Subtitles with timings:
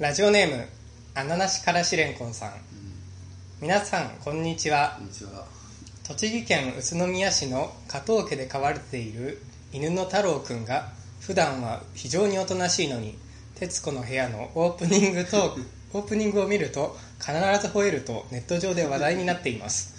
[0.00, 0.66] ラジオネーム
[1.14, 2.52] 穴なしからしれんこんさん。
[3.60, 4.96] 皆さんこんにちは。
[4.98, 5.46] こんにちは。
[6.08, 9.40] 栃木県宇都宮市の加藤家で飼われている
[9.72, 10.88] 犬の太郎くんが
[11.20, 13.16] 普段は非常におとなしいのに
[13.54, 15.56] 『徹子の部屋』のオープニングと
[15.94, 19.94] オープニングを見ると必ず吠えるとネット上で話題になっています。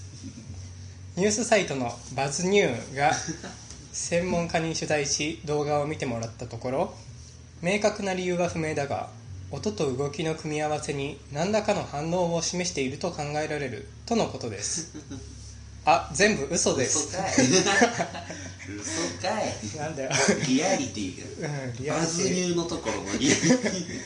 [1.15, 3.13] ニュースサイトのバズニューが
[3.93, 6.93] 専門家に取材し動画を見てもらったところ
[7.61, 9.09] 明確な理由は不明だが
[9.51, 13.87] 音と動きの組み合わせに何らかの反応を示していると考えられる。
[14.05, 14.91] とのことです。
[15.85, 17.09] あ全部嘘です。
[17.09, 17.31] 嘘かい。
[18.79, 19.77] 嘘かい。
[19.77, 20.09] なんだよ、
[20.47, 21.47] リアリティが。
[21.47, 24.01] うん、リアバルズニューのところのリアリティ。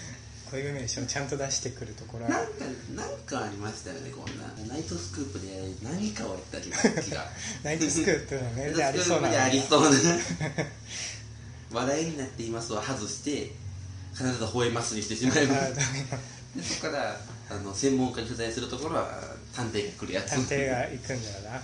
[0.49, 2.25] 固有名詞をちゃんと出してくるところ。
[2.25, 2.53] はなんか
[2.95, 4.73] なんかありましたよねこんな。
[4.73, 5.47] ナイトスクープで
[5.81, 6.69] 何かをやった気
[7.11, 7.25] が。
[7.63, 9.43] ナイトスクープのメールでありそうな。
[9.43, 9.89] ありそうな。
[11.71, 13.51] 話題になっていますを外して
[14.13, 15.65] 必ず吠えますにしてしまいまあ
[16.61, 17.15] すそこから
[17.49, 19.09] あの専門家に取材するところは
[19.55, 20.31] 探偵が来るやつ。
[20.31, 21.55] 探偵が行くんだよな。
[21.55, 21.59] あ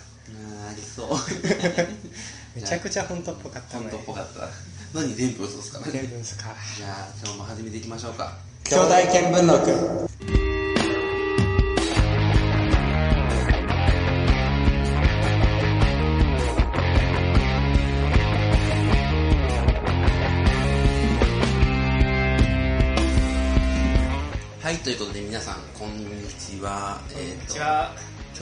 [0.67, 1.09] ーありそう。
[2.55, 4.49] めちゃくちゃ本当っぽかった本ね当っぽかった。
[4.93, 5.79] 何全部嘘ですか？
[5.91, 6.55] 全部嘘か。
[6.77, 8.37] じゃあ今日も始めていきましょうか。
[8.63, 10.09] 兄弟見聞録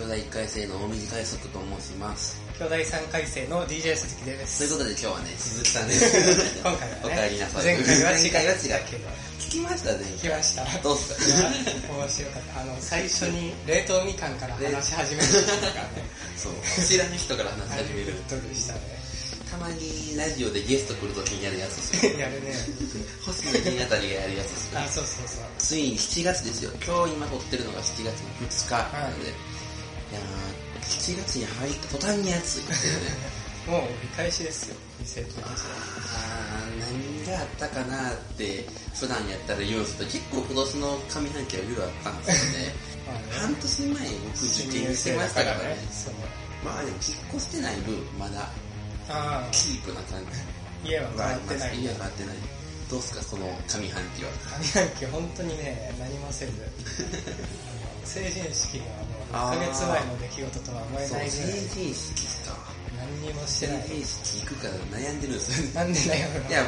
[0.04, 2.36] 兄弟1回生の大水快速と申します。
[2.60, 4.60] 兄弟3回生の DJ 鈴木です。
[4.60, 6.60] ということで今日はね鈴木さんです。
[6.60, 7.64] 今回はねお帰りなさい。
[7.64, 9.08] 前回は違うけど。
[9.40, 10.04] 聞きましたね。
[10.20, 10.66] 来ました。
[10.84, 11.08] どうっす
[11.40, 11.48] か？
[11.96, 12.60] 面白かった。
[12.60, 15.48] あの最初に冷凍みかんから話し始めるとか
[15.96, 16.04] ね。
[16.36, 16.86] そう。
[16.86, 18.12] 知らない人から話し始める。
[18.12, 18.80] ハリウッドでしたね
[19.50, 22.20] たまにラジオでゲスト来るときにやるやつですよ。
[22.20, 22.52] やるね。
[23.24, 29.34] 星野源あたりがやるやつですよあそうそうそうついに7月ですよ今日今撮ってるのが7月の2日なので、い、
[30.14, 33.44] やー7月に入った途端に暑いっていうね。
[33.68, 42.76] もう折り返しですよ2021年あー何があったかなって普段やったら言うんですけど結構今年の上半期はいろいろあったんですよね。
[43.08, 45.78] まあね半年前僕受験してましたからね。
[45.92, 46.14] そう。
[46.66, 48.42] まあでも引っ越してない分まだ
[49.08, 50.20] ああキープな感
[50.84, 50.90] じ。
[50.90, 51.80] 家は変わってない。
[51.80, 52.36] いや変わってない
[52.90, 54.32] どうすかその上半期は？
[54.62, 56.52] 上半期本当にね何もせず。
[58.06, 58.86] 成人式が
[59.40, 61.30] もう1ヶ月前の出来事とは思えないぐらい。
[61.32, 62.58] 成人式か
[63.00, 63.88] 何にもして成ない。
[63.88, 65.74] 人式行くから悩んでるんですよね。
[65.74, 66.64] なんでだよいや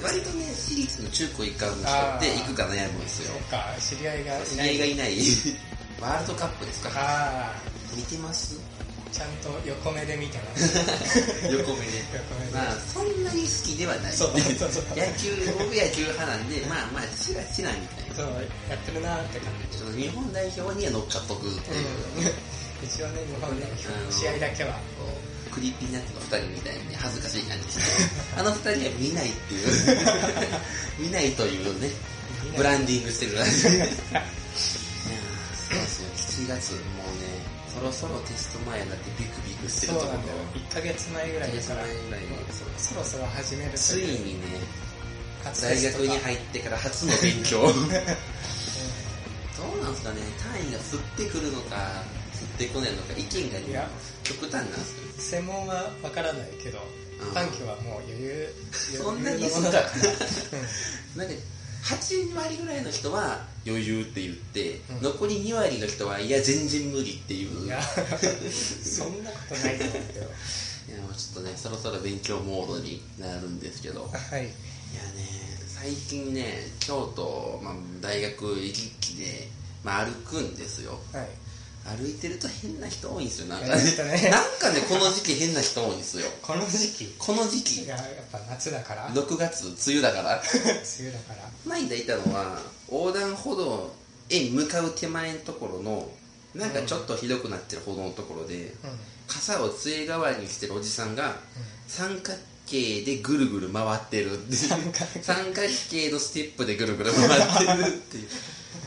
[0.00, 3.34] 僕割とね私立の中高一貫の人って行くか悩むんですよ。
[3.34, 4.72] そっか知り合いがい知ない。
[4.74, 5.16] り合いがいない。
[6.00, 7.60] ワールドカップですかああ
[7.94, 8.56] 見てます？
[9.12, 10.78] ちゃんと横目で見てます。
[11.50, 11.98] 横目で。
[12.14, 14.12] 横目で、まあそんなに好きではない。
[14.12, 18.14] そうそうそう野球僕野球派なんでまあまあちらちらみたいな。
[18.14, 18.26] そう
[18.68, 19.78] やってるなーって感じ。
[19.78, 21.86] ちょっと日本代表には乗っかっとくっていう、
[22.18, 22.26] うん、
[22.86, 24.72] 一応ね日本代表試合だけは。
[24.98, 27.82] こう Creepy Nuts の二人みたいに恥ずかしい感じして。
[28.38, 29.68] あの二人は見ないっていう。
[30.98, 31.90] 見ないというね。
[32.56, 33.76] ブランディングしてるらしいそうで
[36.16, 36.82] すよ7月もう
[37.22, 40.38] ねそろそろテスト前になってビクビクしてるところなんだよ。
[40.54, 41.86] 1ヶ月前ぐらい1ヶから。
[41.86, 42.28] 月前ぐらいに
[42.78, 44.46] そろそろ始めるついにね
[45.44, 47.62] 初大学に入ってから初の勉強。
[49.60, 50.20] どうなんですかね。
[50.42, 52.02] 単位が降ってくるのか
[52.34, 53.88] 降ってこないのか意見がいや。
[54.24, 55.40] 極端なんですよ。
[55.40, 56.78] 専門はわからないけど
[57.22, 57.34] うん。
[57.34, 58.54] 短期はもう余裕
[58.98, 59.82] そんなになんか
[61.82, 65.02] 8割ぐらいの人は余裕って言って、うん。
[65.02, 67.66] 残り2割の人はいや全然無理っていう。
[67.66, 74.02] いや そんなことないと思うけどいやもうちょっとねそろそろ勉強モードになるんですけど。
[74.02, 74.42] はい。
[74.42, 74.50] いやね
[75.66, 79.48] 最近ね京都、まあ、大学行き来で、
[79.82, 81.00] まあ、歩くんですよ。
[81.12, 81.28] はい
[81.84, 83.46] 歩いてると変な人多いんですよ。
[83.48, 84.30] なんか変な人ね。
[84.30, 86.26] なんかねこの時期変な人多いんですよ。
[86.42, 87.14] この時期？
[87.18, 87.82] この時期。
[87.84, 90.36] いややっぱ夏だから？6月梅雨だから。
[90.44, 91.50] 梅雨だから？
[91.66, 92.60] 前にいたのは
[92.90, 93.92] 横断歩道
[94.28, 96.10] へ向かう手前のところの
[96.54, 98.74] なんかちょっとひどくなってる歩道のところで、うん。
[99.26, 101.36] 傘を杖代わりにしてるおじさんが
[101.86, 102.36] 三角
[102.66, 104.80] 形でぐるぐる回ってるって三
[105.52, 108.28] 角形のステップでぐるぐる回ってるっていう。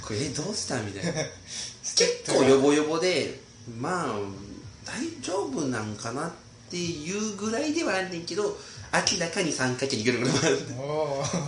[0.05, 1.11] これえどうしたみたいな
[1.83, 3.39] 結構ヨボヨボで
[3.79, 4.15] まあ
[4.85, 6.31] 大丈夫なんかなっ
[6.69, 8.57] ていうぐらいではあんねんけど
[8.93, 10.63] 明らかに三角形にぐるぐる回って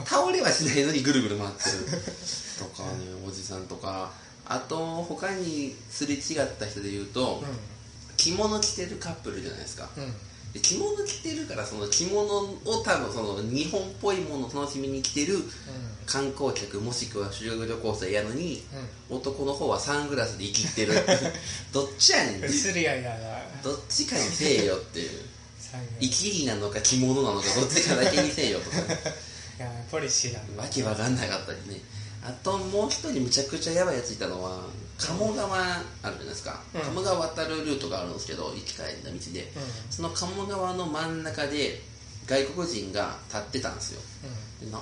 [0.06, 2.02] 倒れはしないのにぐるぐる回ってる。
[2.60, 2.90] とかね
[3.28, 4.12] おじさんとか。
[4.48, 6.22] あと他にすれ違っ
[6.60, 7.44] た人で言うと、
[8.16, 9.90] 着物着てるカップルじゃないですか。
[9.98, 10.14] うん
[10.62, 15.38] 着物着てるからその着物を多分その日本っぽいものを楽しみに来てる
[16.06, 18.64] 観光客もしくは修学旅行生やのに、
[19.10, 20.94] 男の方はサングラスで生きてる
[21.74, 22.46] どっちやねんって。
[22.48, 23.40] 映り合いだな。
[23.64, 25.10] どっちかにせえよっていう。
[26.00, 28.82] 生きりなのか着物なのかどっちかだけにせえよとか い
[29.60, 30.64] やポリシーなんだ。
[30.64, 31.82] わけわかんなかったりね。
[32.24, 34.62] あともう一人むちゃくちゃやばいやついたのは
[34.98, 36.82] 鴨川あるじゃないですか、うん。
[36.82, 39.52] 鴨川渡るルートがあるんですけど行き帰りの道で、
[39.90, 41.82] その鴨川の真ん中で
[42.26, 44.02] 外国人が立ってたんですよ。
[44.62, 44.80] でな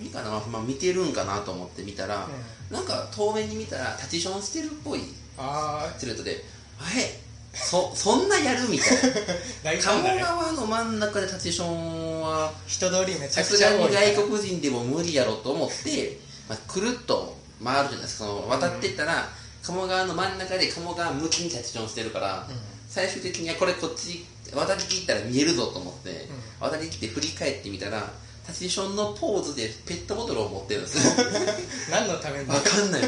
[0.00, 2.28] 何かな、まあ、見てるんかなと思って見たら、
[2.70, 5.00] なんか遠目に見たらタチションしてるっぽい
[5.36, 6.44] ああスレッドで
[6.80, 7.20] 「あれ？
[7.52, 9.82] そそんなやる?」みたいな。
[9.82, 18.24] 鴨川の真ん中でタチションは人通りめちさゃくちゃすがに多いから外国人でも無理やろと思って、まあ、くるっと回るじゃないですか。
[18.26, 19.28] その渡ってったら、
[19.66, 22.48] 鴨川の真ん中で鴨川向きにタチションしてるから、
[22.88, 24.24] 最終的にはこれこっち
[24.54, 26.28] 渡りきったら見えるぞと思って、
[26.60, 28.10] 渡りきって振り返ってみたら
[28.46, 30.98] タチションのポーズでペットボトルを持ってるんです。
[30.98, 31.26] よ
[31.90, 32.48] 何のために？
[32.48, 33.02] わかんない。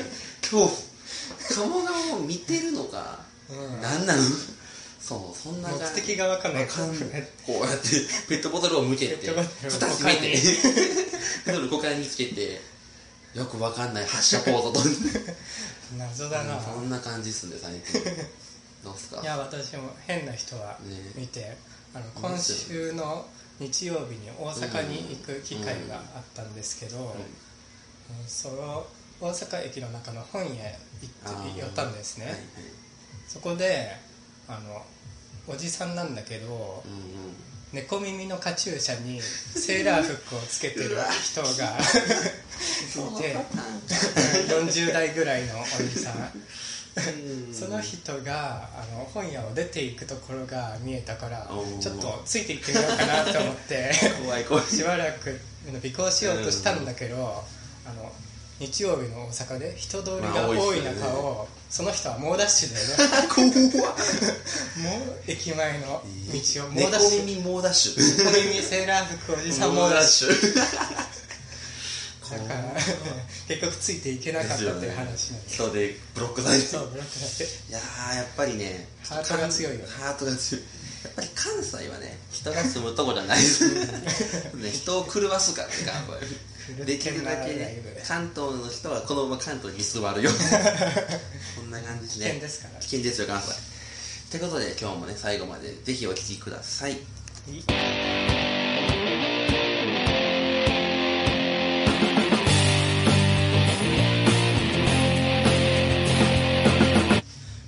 [0.50, 0.74] 今日
[1.54, 3.20] 鴨川を見てるのか、
[3.50, 3.80] うん。
[3.80, 4.22] 何なの？
[5.00, 6.62] そうそんな目的が分かんない。
[6.64, 7.28] わかんない。
[7.46, 7.88] こうやって
[8.28, 10.32] ペットボトルを向けてペットボトルを蓋閉めて
[11.46, 12.60] ペットボトル股間につけて
[13.34, 15.32] よくわかんない発射ポーズと
[15.98, 18.12] 謎だな、そんな感じっすね最近。
[18.84, 19.20] どうっすか？
[19.22, 21.56] いや私も変な人はね見て、
[21.94, 23.26] あの今週の
[23.58, 28.26] 日曜日に大阪に行く機会があったんですけど、うん。
[28.26, 28.86] その
[29.20, 32.42] 大阪駅の中の本屋へ行って寄ったんですね、はいはい。
[33.26, 33.94] そこで
[34.48, 34.82] あの
[35.46, 36.98] おじさんなんだけどうんうん
[37.72, 41.52] 猫耳のカチューシャにセーラー服をつけてる人が い
[43.20, 43.36] て
[44.48, 46.32] 40代ぐらいのおじさん。
[47.52, 51.48] その人があの本屋を出ていくところが見えたから
[51.80, 53.92] ちょっとついていってみようかなと思って。
[54.68, 55.40] しばらく
[55.76, 57.44] 尾行しようとしたんだけど
[57.86, 58.12] あの
[58.60, 63.70] 日曜日の大阪で人通りまあが多い中をその人は猛ダッシュでね。
[63.78, 63.96] 怖っ。
[64.78, 66.02] もう駅前の
[66.32, 67.24] 道を猛猫ダッシュ。
[67.24, 68.24] 耳猛ダッシュ。
[68.24, 70.28] 猫耳セーラー服おじさん猛ダッシュ。
[70.30, 70.54] ュ。
[72.30, 72.74] だから
[73.46, 76.66] 結局ついていけなかったっていう話なんです人でブロックされて。
[76.66, 77.44] そうブロックだって。
[77.44, 79.86] いやーやっぱりねハートが強いよね。
[79.88, 80.64] ハートが強い。
[81.04, 83.68] やっぱり関西はね人が住むとこじゃないです
[84.56, 84.70] ね。
[84.72, 90.30] 人を狂わすからね関西 できるだけね関東の人はこのまま関東に座るよ
[91.56, 92.26] こんな感じで。
[92.26, 92.80] すね危険ですから。
[92.80, 93.54] 危険ですよ関西。
[94.30, 96.92] ということで今日もね最後までぜひお聴きください。
[96.92, 96.98] い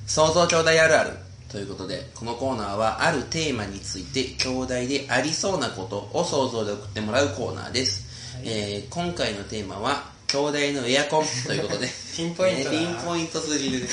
[0.06, 1.30] 想像兄弟あるある。
[1.50, 8.09] ということでこのコーナーはあるテーマについて兄弟でありそうなことを想像で送ってもらうコーナーです、
[8.40, 8.48] はい。
[8.48, 11.88] えー今回のテーマは兄弟のエアコンということで。
[12.16, 13.88] ピンポイントねピンポイントすぎる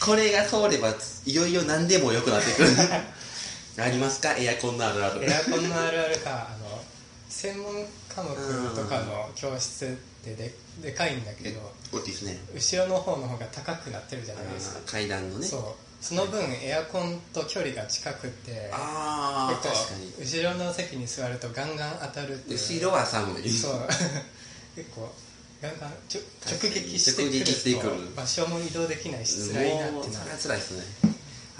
[0.00, 0.94] これが通れば
[1.26, 2.68] いよいよ何でも良くなってくる。
[3.78, 4.34] ありますか？
[4.36, 5.24] エアコンのあるある。
[5.24, 6.82] エアコンのあるあるかあの
[7.28, 8.34] 専門科目
[8.74, 9.88] とかの教室っ
[10.24, 12.38] てででかいんだけどね。
[12.54, 14.80] 後ろの方の方が高くなってるじゃないですか。
[14.86, 15.46] 階段のね。
[15.46, 22.58] そうその分エアコンと距離が近くてああ結構確かに後ろの席に座るとガンガン当たるっていう。
[22.58, 23.48] 後ろは寒い。
[23.50, 23.88] そう。
[24.74, 25.12] 結構
[25.60, 30.10] ガンガンちょ直撃してくると場所も移動できないし辛いなってなる。
[30.10, 30.84] それは辛いですね。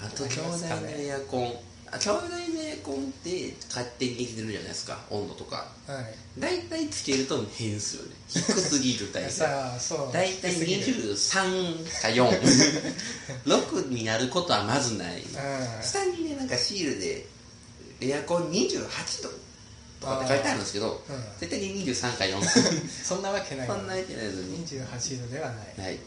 [0.03, 1.55] あと兄弟のエアコン
[1.93, 4.97] あ兄弟のエアコンって勝手にできてるじゃないですか。
[5.09, 5.67] 温度とか。
[5.87, 6.39] はい。
[6.39, 8.15] 大体つけると変ですよね。
[8.29, 10.13] 低すぎる大体さ あそう。
[10.13, 11.13] 大体低すぎる。
[11.13, 15.21] 23か46になることはまずない。
[15.21, 15.83] うん。
[15.83, 17.27] 下にねなんかシールで
[17.99, 19.29] エアコン28度
[19.99, 22.41] とかって書いてあるんですけどうん絶対に23か4
[23.03, 23.67] そんなわけない。
[23.67, 24.65] そんなわけないのに。
[24.65, 25.87] 28度ではない。
[25.87, 25.95] はい。
[25.95, 25.97] っ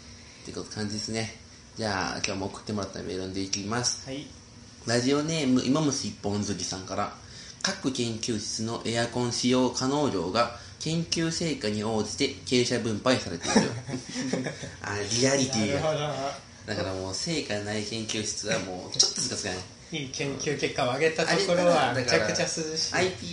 [0.47, 1.39] てこと感じですね。
[1.77, 4.07] じゃあ今日も送ってもらったメール読んでいきます。
[4.07, 4.27] はい
[4.87, 7.13] ラジオネーム芋虫一本釣りさんから
[7.63, 13.71] 各研究室のエアコン使用可能量が研究成果に応じて傾斜分配されている。
[14.83, 15.81] あリアリティが。
[15.81, 16.05] なるほ
[16.67, 16.75] ど。
[16.75, 19.59] だからもう成果ない研究室はもうちょっとしか使えな
[19.99, 20.03] い？
[20.03, 22.63] いい研究結果を上げたところはめちゃくちゃ涼しい。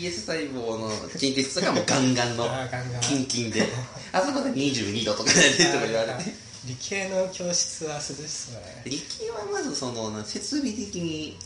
[0.07, 0.89] iPS 細胞の
[1.19, 2.47] 研究室とかもガンガンの
[3.01, 3.67] キンキンで。
[4.13, 6.33] あそこで22度とかでとか言われて
[6.65, 8.83] 理系の教室は涼しそうだね。
[8.85, 11.37] 理系はまずそのな設備的に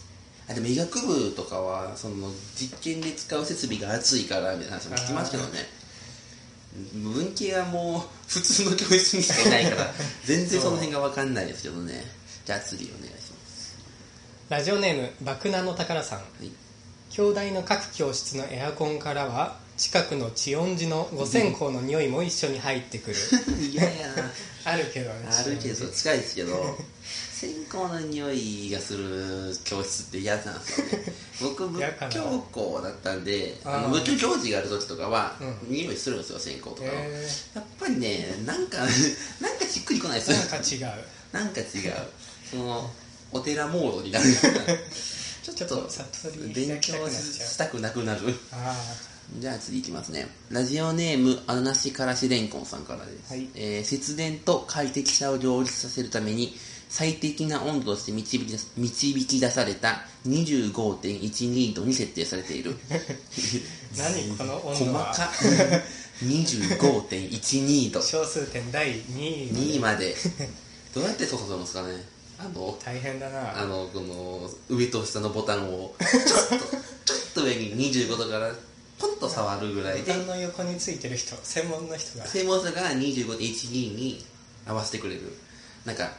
[0.49, 5.59] あでも医学部とかはその実験で使う設備が熱いからみたいな話も聞きますけどね。
[6.93, 9.93] 文系はもう普通の教室にしかいないから
[10.25, 12.05] 全然その辺が分かんないですけどね。
[12.45, 13.75] じゃあ次お願いします。
[14.49, 16.19] ラジオネーム爆弾の宝さん。
[16.19, 16.51] はい。
[17.09, 23.17] 兄弟の各教室のエアコンからは近くの地温寺の五線香の匂いも一緒に入ってくる。
[23.71, 24.31] 嫌やな。
[24.71, 25.27] あるけどね。
[25.29, 26.77] あるけど近いですけど。
[27.35, 30.53] 線香の匂いがする教室って嫌な。
[30.53, 37.23] んですよね僕仏教校だったんであーあの仏教行事がある時とかは、う匂いするんですよ線香とかの、寺へ
[37.55, 38.77] やっぱりねなんか
[39.41, 40.39] なんかしっくりこないですーよ。
[40.39, 41.05] なんか違う。
[41.33, 41.93] なんか違う。
[42.49, 42.91] その
[43.33, 44.51] お寺モードになるような。
[45.43, 45.89] ちょっと
[46.53, 48.33] 勉強したくなくなる。
[48.51, 48.95] あ
[49.39, 50.27] じゃあ次いきますね。
[50.49, 53.33] ラジオネーム、あなしからしれんこんさんからです。
[53.33, 56.55] はいえー節電と快適さを両立させるために、
[56.89, 62.75] 最適な温度として導き導き出された25.12度に設定されている。
[63.97, 65.05] 何この温細度は？
[65.13, 65.31] か。
[66.23, 68.01] 25.12度。
[68.01, 70.15] 小数点第2位2位まで。
[70.93, 72.03] どうやって操作するんですかね？
[72.37, 76.65] あの、大変だなあの、この、上と下のボタンを、ちょっと、
[77.05, 78.53] ちょっと上に25度から、
[78.97, 80.13] ポンと触るぐらいで。
[80.13, 82.25] ボタ、ンの横についてる人専門の人が。
[82.25, 84.25] 専門者が25.12に
[84.65, 85.21] 合わせてくれる。
[85.85, 86.09] なんか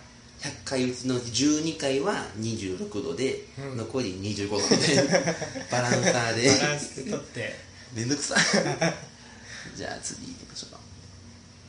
[0.41, 3.77] 100回うちの12回は26度で、うん。
[3.79, 5.35] 残り25度で
[5.71, 6.51] バランサーで。
[6.61, 7.55] バランスでとって。
[7.95, 8.35] めんどくさ
[9.75, 10.81] じゃあ次行きましょうか。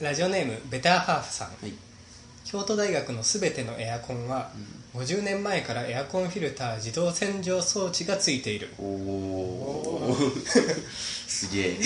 [0.02, 1.48] ラジオネームベターハーフさん。
[1.48, 1.74] はい
[2.50, 4.52] 京都大学のすべてのエアコンは、
[4.96, 8.70] 50年前からエアコンフィルター自動洗浄装置がついている。
[8.80, 10.16] おお
[11.28, 11.78] すげえ。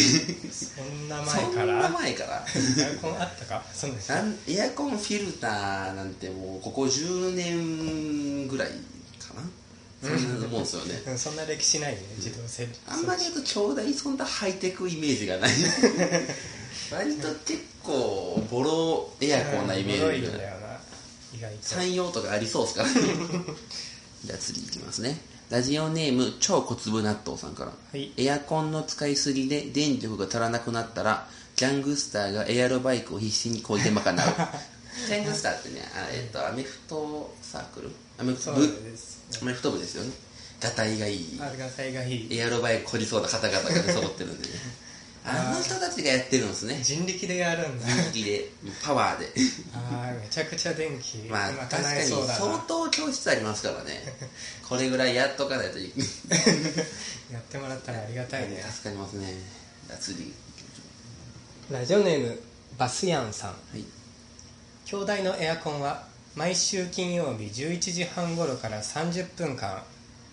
[0.51, 1.81] そんなそん前から？
[1.81, 2.45] な前から？
[2.77, 3.63] エアコンあったか？
[3.73, 9.41] そんななんエアコンフィルターなんてもうここ10年ぐらいかな。
[10.07, 11.01] そんなもんですよね。
[11.07, 11.17] うん。
[11.17, 15.51] そんな歴史ないね自動洗浄あんまり言うと兄弟そんなハイテクイメージがない。
[16.93, 20.77] 割と結構ボロエアコンなイメージんだよな。
[21.35, 21.57] 意外と。
[21.61, 25.19] 山陽とかありそうですからじゃあ次いきますね。
[25.49, 27.71] ラジオネーム超小粒納豆さんから。
[27.71, 28.11] はい。
[28.17, 34.15] エアコンの使いすぎで電力が足らなくなったらギャングスターがエアロバイクを必死にこいで賄う。
[35.07, 37.91] ギャングスターってねあ、えっとアメフトサークル？
[38.17, 38.63] アメフト部？
[39.41, 40.11] アメフト部ですよね。
[40.61, 41.39] ガタイがいい。
[41.93, 44.53] がいいエアロバイクこりそうな方々が揃ってるんでね
[45.23, 46.79] あの人たちがやってるんですね。
[46.81, 47.85] 人力でやるんだ。
[47.87, 48.49] 人気で。
[48.83, 49.27] パワーで。
[49.73, 54.01] ああめちゃくちゃ電気まあ確かに相当教室ありますからね。
[54.67, 55.91] これぐらいやっとかないとい
[57.31, 58.65] やってもらったらありがたいね。
[58.71, 59.35] 助かりますね。
[59.99, 60.33] 次。
[61.69, 62.41] ラジオネーム
[62.77, 63.49] バスヤンさん。
[63.51, 63.85] はい。
[64.85, 69.83] 兄弟のエアコンは毎週金曜日11時半頃から30分間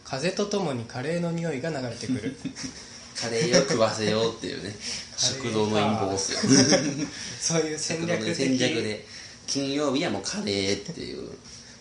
[0.05, 2.37] 風とともにカレーの匂いが流れてくる
[3.17, 4.75] カレーを食わせようっていうね。
[5.17, 6.39] 食堂の陰謀っすよ。
[7.41, 8.35] そういう戦略的。
[8.35, 9.07] 戦略で
[9.47, 11.31] 金曜日はもうカレーっていう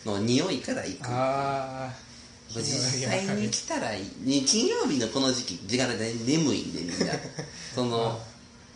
[0.05, 1.07] の匂いからいく。
[1.07, 2.07] ああ
[2.55, 2.63] 実
[3.10, 7.13] 際に来たらいい金曜日のこの時期時間で眠いんでみんな。
[7.75, 8.19] その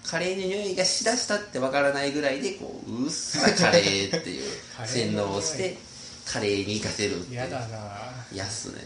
[0.03, 4.51] カレーの匂いがしだしたってわからないぐらいでこううっすらカレーっていう
[4.85, 5.77] 洗脳をして
[6.25, 7.33] カレーに行かせるっていう。
[7.33, 8.25] 嫌だな。
[8.33, 8.81] やっすね。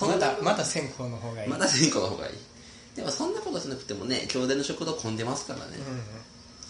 [0.00, 1.48] まだまだ線香の方がいい。
[1.48, 2.32] まだ線香の方がいい
[2.96, 5.76] でもそんなことしなくてもね兄弟の食堂混んでますからね、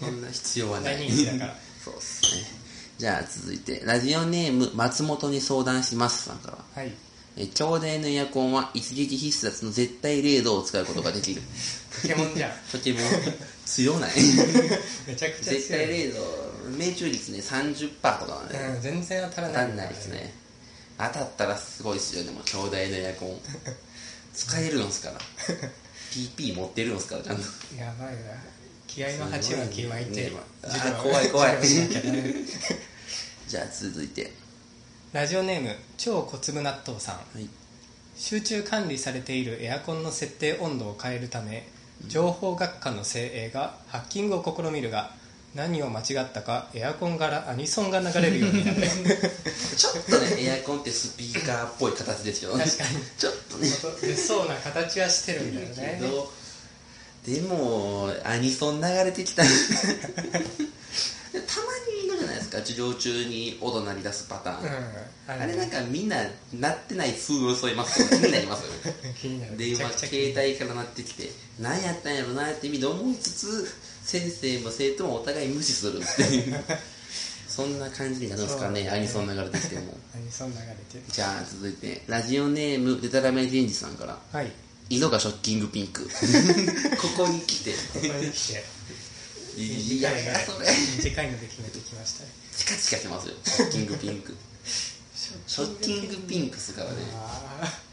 [0.00, 0.98] そんな必要はない。
[0.98, 1.56] 大人気だから。
[1.84, 2.44] そうっすね。
[2.98, 6.82] じゃあ続いてラジオネーム松本に相談しますさんから。
[6.82, 6.92] はい。
[7.38, 11.42] え兄弟のエアコンは一撃必殺の絶対0度を使うことができる。
[12.02, 12.52] ポケモンじゃん。
[12.72, 12.98] とても
[13.66, 14.12] 強ない。
[15.06, 19.54] めちゃくちゃ絶対強い、0度命中率ね30%とかはね、うん、全然当たらない。
[19.54, 20.34] 当たんないですね。
[20.98, 23.38] 当たったらすごいですよでも兄弟のエアコン。
[24.34, 25.18] 使えるんすから
[26.16, 27.42] PP 持ってるんすからちゃんと。
[27.78, 28.20] やばいな。
[28.86, 30.30] 気合の鉢巻き巻いて。
[30.30, 30.32] ね
[30.62, 31.56] あ怖い怖い。
[33.46, 34.32] じゃあ続いて。
[35.12, 37.14] ラジオネーム超小粒納豆さん。
[37.16, 37.48] はい。
[38.16, 41.68] 集中管理されているエアコンの設定温度を変えるため
[42.06, 45.10] 情報学科の精鋭がハッキングを試みるが
[45.56, 48.76] 何を間違ったかエアコンからアニソンが流れるようになる
[49.76, 52.64] ちょっとねエアコンってスピーカーっぽい形ですけどね。
[52.64, 52.98] 確かに。
[53.18, 53.70] ちょっとね。
[54.02, 55.98] 出そうな形はしてるんだよね。
[55.98, 56.30] けど
[57.26, 59.42] でもアニソン流れてきた。
[59.44, 59.54] たま
[61.92, 62.58] にいるじゃないですか。
[62.58, 64.68] 授業中に音鳴り出すパターン、うん
[65.28, 66.18] ああれなんかみんな
[66.52, 68.98] 鳴ってない風を装います気になりますよね。
[69.20, 69.56] 気になる。
[69.56, 73.74] 電話携帯から鳴ってきて何やったんやろなって意味で思いつつ
[74.06, 76.62] 先生も生徒もお互い無視するっていう。
[77.48, 79.98] そんな感じになるんですかねそうアニソン流れてきても。
[80.14, 81.02] アニソン流れてる。
[81.10, 84.20] じゃあ続いてラジオネームデタラメ人事さんから。
[84.30, 84.52] はい。
[84.88, 86.04] 色がショッキングピンク。
[86.96, 87.72] ここに来て。
[87.72, 88.64] ここに来て。
[89.56, 90.68] いやいやそれ。
[90.98, 92.30] 短いので決めてきましたね。
[92.56, 93.34] チカチカしてますよ。
[93.44, 94.36] ショッキングピンク。
[95.46, 96.56] ショッキングピンク。
[96.56, 96.96] っすからね。
[97.14, 97.85] あ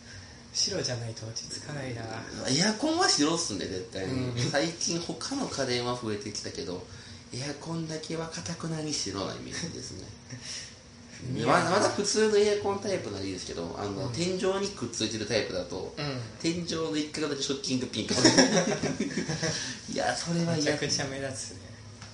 [0.53, 2.01] 白じゃないと落ち着かないな。
[2.47, 4.37] エアコンは白っすね絶対に、うん。
[4.37, 6.85] 最近他の家電は増えてきたけど
[7.33, 10.07] エアコンだけはかたくなに白なイメージですね。
[11.45, 14.13] まだまだ普通のエアコンタイプならいいですけどあの、うん。
[14.13, 16.21] 天井にくっついてるタイプだと、うん。
[16.39, 18.07] 天井の一角だけショッキングピン。
[18.07, 18.13] ク
[19.91, 20.55] いやそれは嫌。
[20.57, 21.57] めちゃくちゃ目立つね。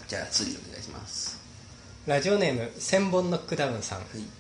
[0.07, 1.37] じゃあ次お願いします。
[2.05, 3.99] ラジオネーム千本ノックダウンさん。
[3.99, 4.39] はい。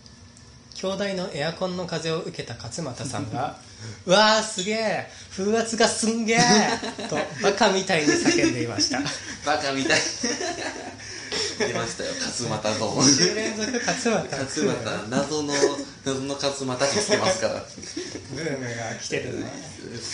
[0.75, 3.63] 兄弟のエアコンの風を受けた勝俣さんが「う
[4.05, 5.07] わーすげえ。
[5.35, 6.39] 風圧がすんげえ!
[7.09, 8.99] 」とバカみたいに叫んでいました。
[9.45, 10.01] バカみたい。
[11.59, 12.11] 出ましたよ。
[12.19, 14.37] 勝俣ゾーン2週連続勝俣。
[14.37, 15.09] 勝俣。
[15.09, 15.53] 謎の
[16.05, 17.65] 謎の勝俣ってつけますから。
[18.33, 19.51] ブームが来てるね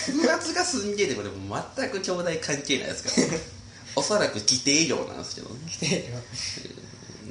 [0.06, 3.38] 風圧がすんげえでこれもう全く兄弟関係ないですから。
[3.96, 5.56] おそらく規定量なんですけどね。
[5.70, 6.00] 来てるよ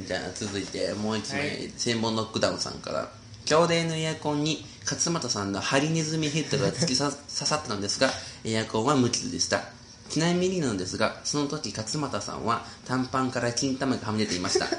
[0.08, 1.72] じゃあ続いてもう一枚、はい。
[1.77, 3.10] 専門ノックダウンさんから
[3.46, 8.10] 兄弟のエアコンに勝俣さんのハリネズミヘッドが突き刺刺さったのですが
[8.44, 9.66] エアコンは無傷でした。
[10.10, 14.68] ちなみになんですがその時勝俣さんは短パンから金玉がはみ出ていました。
[14.70, 14.75] ど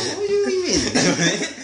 [0.00, 1.59] ういうイメージだよね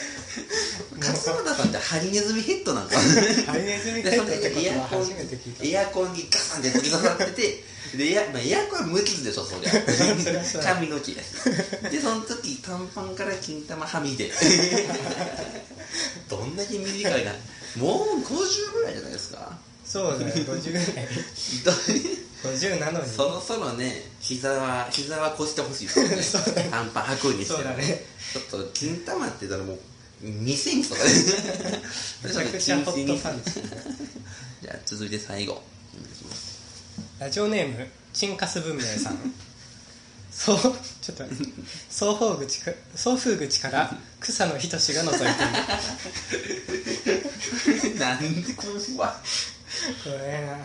[0.98, 5.78] 勝俣さんってハリネズミヘッドなんかハリネズミヘッドエアコンことは初めて聞いた。
[5.78, 9.70] エアコンにガーンって突き刺さっててでエア,、まあ、エアコンは無傷でしょそりゃ。
[10.62, 11.22] 髪の毛で
[12.00, 14.30] その時短パンから金玉はみ出
[16.28, 17.32] どんだけ短いな。
[17.76, 19.56] もう50ぐらいじゃないですか。
[19.84, 20.32] そうだね。
[20.32, 20.84] 50ぐらい。
[21.34, 21.74] ひどい
[22.42, 23.06] 50なのに。
[23.06, 26.22] そろそろね膝は膝は越してほしいですね。
[26.22, 26.68] そうだね。
[26.70, 28.04] 短パン履くにしてもそうだね。
[28.32, 29.78] ちょっと金玉って言ったらもう
[30.22, 31.08] 2センチとかで
[32.24, 33.60] めちゃくちゃホットパンチ
[34.62, 35.62] じゃあ続いて最後。
[37.18, 39.18] ラジオネームチンカス文明さん。
[40.30, 40.58] そう
[41.00, 41.24] ちょっと
[41.88, 45.24] 送風口か送風口から草野仁が覗いて
[47.84, 47.98] いる。
[48.00, 49.18] なんでこうわ
[50.04, 50.52] これな。
[50.54, 50.58] あ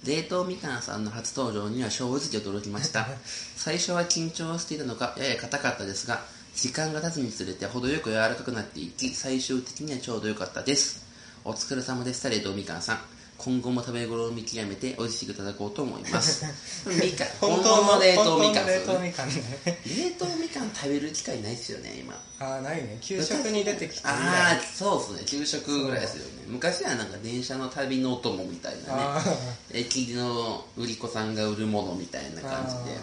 [0.06, 3.08] 冷凍みかんさんの初登場には正直驚きました。
[3.56, 6.24] 最初は緊張していたのか、やや硬かったですが、
[6.56, 11.06] 時間が経つにつれて程よく柔らかくなっていき、最終的にはちょうどよかったです。
[11.46, 13.19] お疲れ様でした、冷凍みかんさん。
[13.40, 16.46] 今後も食べ頃を見極めて美味しくいただこうと思います。
[16.86, 19.30] みかん、 本当の冷凍みかん冷凍みかん。
[19.30, 22.22] ね冷凍みかん食べる機会ないですよね、今。
[22.40, 22.98] ああないね。
[23.02, 26.44] 給食に出てきてああ、そうですね、給食ぐらいですよね。
[26.48, 28.84] 昔はなんか電車の旅のお供みたいなね。
[28.94, 29.24] あ
[29.72, 33.02] 駅の売り子さんが売るものみたいな感じであ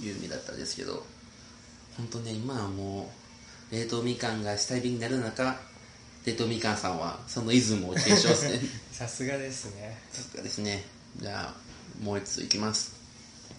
[0.00, 1.06] 有名だったんですけど。
[1.96, 3.10] 本当ね今はも
[3.72, 5.58] う冷凍みかんが下火になる中
[6.24, 8.60] 冷凍みかんさんはそのイズムを継承して
[8.96, 9.98] さすがですね。
[10.10, 10.82] さすがですね。
[11.18, 11.54] じゃあ
[12.02, 12.94] もう一ついきます。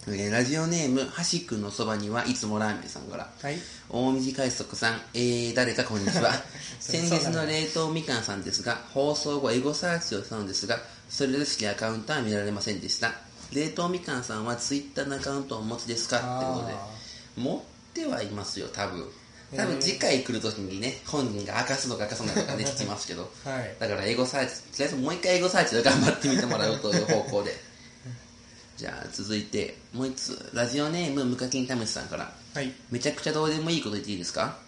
[0.08, 3.30] えーラジオネームはしくんのそばにはいつもラーメンさんから。
[3.40, 3.56] はい。
[3.88, 6.32] 大水海賊さん、えー、誰かこんにちは。
[6.80, 13.14] 先月の冷凍みかんさんですが放送後エゴサーチをしたのですがそれらしきアカウントは見られませんでした。
[13.52, 16.16] 冷凍みかんさんはツイッターのアカウントをお持ちですか？
[16.16, 16.72] ってことで。
[16.74, 16.88] あ
[17.36, 19.00] 持ってはいますよ多分。
[19.00, 19.17] えー
[19.56, 23.30] 多分次回来る時にね本人が明かすのか明かさないのかね聞きますけど。
[23.46, 23.76] ーはい。
[23.78, 27.52] だからエゴサーチとりあえずもう一回エゴサーチで頑張ってみてもらうという方向で。
[28.76, 32.32] じゃあ続いてもう一つラジオネーム無課金たむしさんから。
[32.54, 32.72] はい。
[32.90, 34.58] めちゃくちゃどうでもいいこと言っていいですか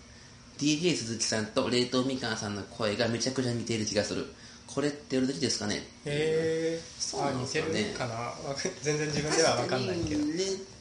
[0.58, 4.26] ？DJ 鈴木さんと冷凍みかんさんの声がめちゃくちゃ似ている気がする。
[4.66, 5.76] これって俺だけですかね？
[5.76, 7.88] へえそうなんですよね。
[7.92, 8.32] るかな？
[8.82, 10.24] 全然自分では分かんないけど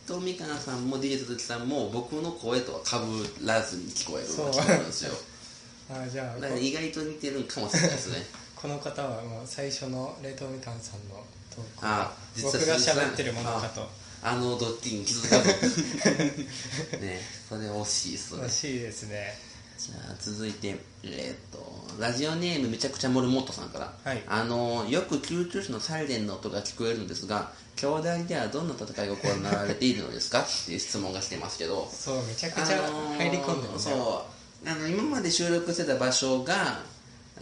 [0.09, 5.13] 確かに冷凍みかんさんも DJ 鈴木さんも僕の声とはかぶらずに聞こえるそう聞こえるんですよ。
[5.91, 8.25] あじゃあ意外と似てるかもしれないですね。
[8.55, 11.23] この方はもう最初の冷凍みかんさんの
[11.55, 13.87] 投稿あ僕が喋ってるものかと。
[14.21, 15.79] あのドッキリに気づかず
[16.99, 18.43] ねそれ惜しいっすね。
[18.43, 19.48] 惜しいですね
[19.79, 24.21] じゃあ続いてえーっとラジオネームめちゃくちゃモルモットさんから、はい。
[24.27, 30.41] あのよく救急車のサイレンの音が聞こえるのですが兄弟ではどんな戦いが行われているのですか？
[30.41, 31.87] っていう質問が来てますけど。
[31.91, 32.77] そうめちゃくちゃ
[33.17, 34.25] 入り込んでますね、そ
[34.65, 34.69] う。
[34.69, 36.81] あの今まで収録してた場所が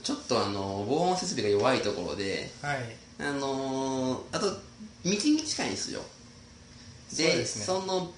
[0.04, 2.78] ちょっとあの防音設備が弱いところではい。
[3.20, 4.60] あのあと道
[5.04, 6.02] に近いんですよ。
[7.10, 7.66] そうですね。
[7.66, 8.12] その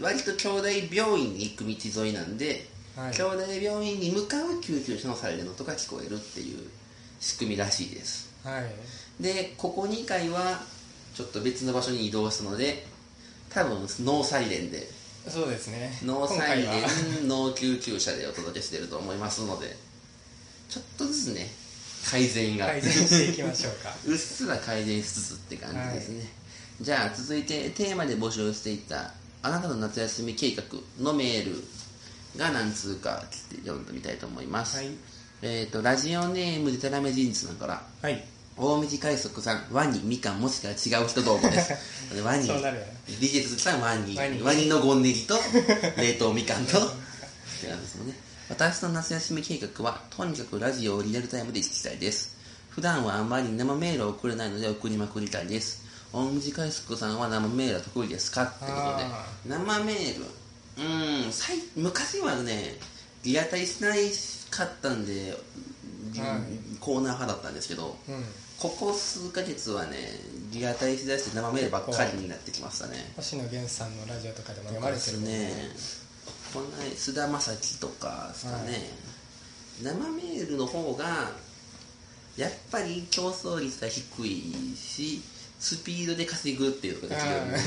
[0.00, 3.14] 割と兄弟病院に行く道沿いなんで、はい。
[3.14, 6.58] 兄弟病院に向かう救急車のサイレンの音が聞こえるっていう
[7.20, 8.32] 仕組みらしいです。
[8.42, 9.22] はい。
[9.22, 10.60] でここ2回は
[11.14, 12.86] ちょっと別の場所に移動したので
[13.50, 14.88] 多分ノーサイレンで。
[15.28, 15.90] そうですね。
[16.04, 16.68] ノーサイレ
[17.24, 19.76] ンノー救急車でお届けしてると思いますので
[20.68, 21.48] ちょっとずつね
[22.08, 22.66] 改善が。
[22.66, 23.92] 改善していきましょうか。
[24.06, 26.28] うっすら改善しつつって感じですね、
[26.80, 30.62] じゃあ続いてテーマで募集していたあなたの夏休み計画
[31.02, 31.64] のメール
[32.36, 33.22] が何通か
[33.64, 34.90] 読んでみたいと思います、はい。
[35.42, 38.24] えっ、とラジオネームでたらめ人事さんからはい。
[38.58, 41.72] 大道海賊さんワニみかんもしくは違う人どうもです。
[42.24, 42.46] ワニ。
[42.46, 42.96] そうなるよね。
[43.08, 44.16] DJ 鈴木さんワニ。
[44.42, 44.66] ワニ。
[44.68, 45.38] のゴンネギと
[45.98, 46.78] 冷凍みかんと。
[46.78, 46.90] っ
[47.60, 48.18] て感じですもんね。
[48.48, 52.36] 私の夏休み計画はとにかくラジオをリアルタイムで聞きたいです。
[52.70, 55.82] 普段はあんまり生メールを送れないので送りまくりたいです。
[56.12, 58.44] 大道海賊さんは生メールは得意ですか？
[58.44, 58.72] ってことで。
[59.04, 60.24] あ生メール
[60.76, 62.76] うーん昔はね
[63.24, 64.10] リアタイしない
[64.50, 65.36] かったんで、
[66.12, 66.78] リはい。
[66.78, 68.24] コーナー派だったんですけどうん。
[68.58, 69.96] ここ数ヶ月はね
[70.50, 73.12] リアタイしだして生メールばっかりになってきましたね。
[73.16, 75.70] 星野源さんのラジオとかでも読まれてるもんね。
[76.54, 78.80] この間菅田将暉とかですかね、はい。
[79.82, 81.32] 生メールの方が
[82.36, 85.20] やっぱり競争率が低いし
[85.58, 87.58] スピードで稼ぐっていうところが違うので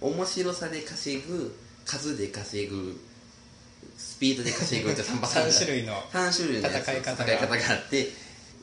[0.00, 2.98] 面白さで稼ぐ数で稼ぐ
[3.96, 8.08] スピードで稼ぐって3パターン3種類の3種類の戦い方があって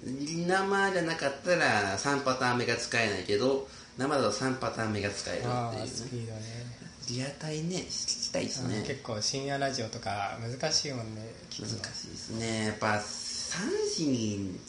[0.04, 5.88] 生じゃなかったら3パターン目が使えないけど生だと3パターン目が使えるっていうね。
[5.88, 6.42] スピードね。
[7.10, 8.84] リアタイね聞きたいですね。
[8.88, 12.66] 結構深夜ラジオとか難しいもんね聞難しいですね。
[12.68, 14.60] やっぱ3時に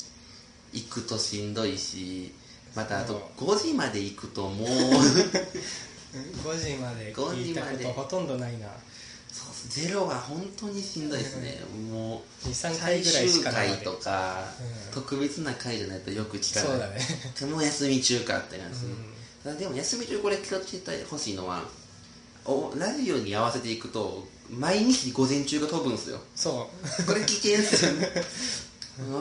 [0.72, 2.34] 行くとしんどいし
[2.74, 4.68] またあと5時まで行くともう
[6.12, 8.68] 5時まで聞いたことほとんどないな。
[9.32, 11.58] そうゼロは本当にしんどいですね。
[11.90, 14.44] もう23回ぐらいしかない最終回とか、
[14.86, 14.92] うん。
[14.92, 16.70] 特別な回じゃないとよく聞かない。
[16.70, 17.00] そうだね。
[17.40, 18.80] でも休み中かって感じ、
[19.48, 19.58] うん。
[19.58, 21.62] でも休み中これ気をつけてほしいのは
[22.44, 26.20] おラジオに合わせていくと毎日午前中が飛ぶんですよ。
[26.34, 26.68] そ
[27.02, 27.06] う。
[27.06, 28.10] これ危険っすよね。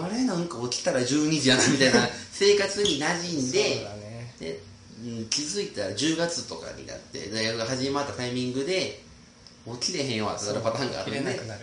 [0.04, 0.25] あれ？
[0.25, 4.36] なんか起きたら12時やなみたいな生活に馴染んそうでだね。
[4.39, 4.60] で、
[5.04, 9.02] うん気づいたら10月とかになって大学が始まったタイミングで
[9.82, 11.62] 起きれへんわってなるパターンがあ切るんでれなくなる。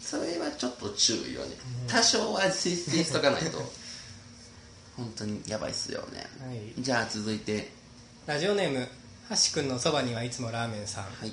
[0.00, 1.88] それはちょっと注意をね、うん。
[1.88, 3.58] 多少は節制しとかないと
[4.96, 6.26] 本当にやばいっすよね。
[6.44, 6.80] はい。
[6.80, 7.70] じゃあ続いて。
[8.26, 8.86] ラジオネーム
[9.30, 11.04] 橋くんのそばにはいつもラーメンさん。
[11.04, 11.32] はい。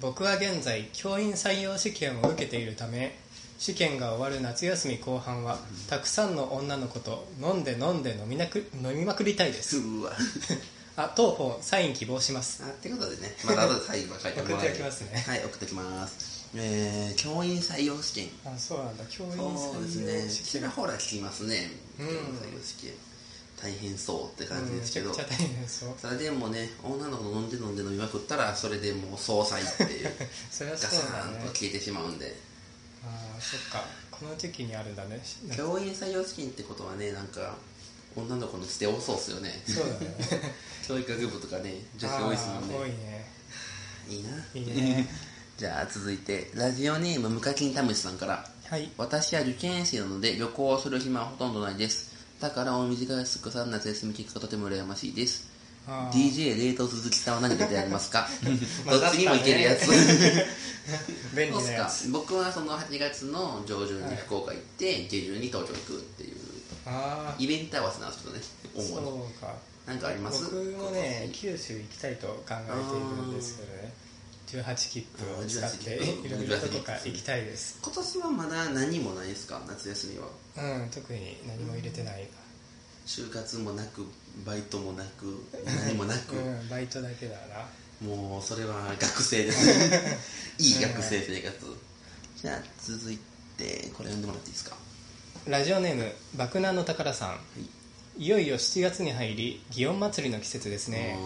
[0.00, 3.16] 僕は現在教員採用試験を受けているため
[3.62, 5.56] 試験が終わる夏休み後半は
[5.88, 9.76] たくさんの女の子と飲んで飲んで飲みなく飲みまくりたいです。
[9.78, 10.10] うわ。
[10.96, 12.64] あ当方サイン希望します。
[12.64, 13.36] あってことでね。
[13.44, 15.24] また後で最後は書いてもらえ送っておきますね。
[15.28, 16.48] はい送っておきます。
[16.56, 18.30] えー、教員採用試験。
[18.44, 19.04] あそうなんだ。
[19.08, 20.12] 教員そうですね。
[20.12, 21.70] 採用試験ちらほら聞きますね。
[22.00, 22.06] うん。
[22.08, 22.94] 教員採用試験。
[23.62, 25.90] 大変そうって感じですけど、めちゃくちゃ大変そう。
[26.02, 30.10] ただでもね女の子と飲んで飲んで飲みまくったらそれでもう総裁っていう。
[30.50, 32.34] それはガそうだサーンとね消えてしまうんで
[33.04, 33.84] ああそっか。
[34.10, 35.20] この時期にあるんだね。
[35.56, 37.56] 教員採用試験ってことはねなんか
[38.16, 39.62] 女の子の捨て多そうっすよね。
[39.66, 40.16] そうだね。
[40.86, 42.96] 教育学部とかね女子多いっすもんあー多いね。
[42.96, 43.30] ね
[44.08, 44.30] いいな。
[44.54, 45.08] いいね。
[45.58, 48.50] じゃあ続いてラジオネーム無課金タムシさんから。
[48.64, 48.90] はい。
[48.96, 52.12] 私は受験生なので旅行をする暇はほとんどないです。
[52.42, 55.51] だから大短いすくさん夏休み結果とても羨ましいです
[56.12, 58.28] DJ 冷凍鈴木さんは何かでありますか？
[58.86, 59.86] まあどっちにもいけるやつ。
[61.36, 62.08] 便利なやつ。
[62.10, 66.36] 僕はその8月の上旬に福岡行って、下旬に東京行くっていう。
[67.38, 68.42] イベント合わせなんですけどね
[68.88, 69.54] そうか。
[69.86, 70.44] なんかあります？
[70.44, 73.92] 僕もね九州行きたいと考えているんですけどね。
[74.64, 77.78] 18切符を使ってあー18いろいろどこか行きたいです。
[77.82, 79.62] 今年はまだ何もないですか？
[79.68, 80.26] 夏休みは。
[80.56, 82.28] うん特に何も入れてない
[83.06, 84.06] 就活もなく
[84.46, 85.44] バイトもなく
[85.86, 87.68] 何もなく、うんバイトだけだな。
[88.06, 89.66] もうそれは学生です。
[89.88, 90.18] ね
[90.58, 91.56] いい学生生活。
[92.40, 93.18] じゃあ続い
[93.56, 94.76] てこれ読んでもらっていいですか？
[95.46, 97.28] ラジオネーム爆弾の宝さん。
[97.30, 97.36] は
[98.18, 98.22] い。
[98.24, 101.18] いよいよ7月に入り祇園祭りの季節ですね。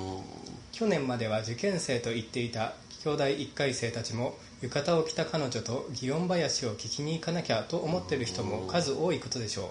[0.72, 9.70] 去年までは受験生と言っていた兄弟1回生たちも浴衣を着た彼女と祇園林を聞きに行かなきゃと思ってる人も数多いことでしょ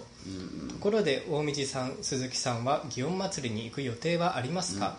[0.68, 0.70] う。
[0.72, 4.98] ところで大道さん鈴木さんは祇園祭りに行く予定はありますか、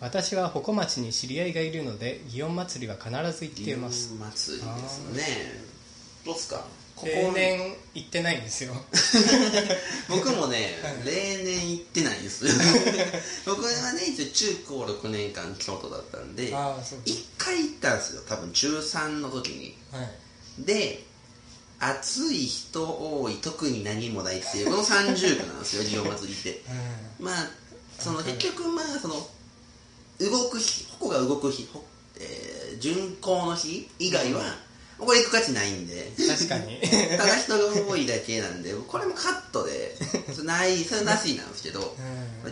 [0.00, 4.12] 私は鉾町に知り合いがいるので祇園祭りは必ず行っています。
[4.12, 5.22] 祇園祭りですね。
[6.26, 6.64] どうすか？
[6.96, 8.74] ここ例年行ってないんですよ。
[10.08, 12.52] 僕もね、例年行ってないんですよ。
[13.46, 17.00] 僕はね一応中高6年間京都だったんでああそう。
[17.04, 18.22] 1回行ったんですよ。
[18.28, 19.76] 多分中3の時に。
[19.90, 20.64] はい。
[20.64, 21.04] で
[21.80, 26.62] 暑い人多い特に何もないっていうこの30区なんですよ 祇園祭りって。
[27.18, 27.50] まあ
[27.98, 29.28] その結局まあその
[30.20, 31.84] 動く日矛が動く日、ほ
[32.16, 34.42] えー巡行の日以外は、
[34.98, 36.12] これ行く価値ないんで。
[36.18, 36.80] うん確かに。
[37.16, 39.96] ただ人が多いだけなんでこれもカットで
[40.34, 41.96] それないそれなしなんですけど、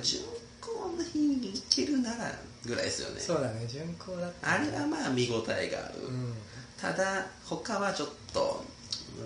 [0.02, 0.20] 巡
[0.60, 2.32] 行の日に行けるなら
[2.64, 3.20] ぐらいですよね。
[3.20, 6.34] そうだね巡行だったあれはまあ見応えがある、うん。
[6.80, 8.64] ただ他はちょっと、